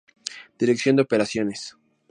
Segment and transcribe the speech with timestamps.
[0.57, 1.77] Dirección de Operaciones.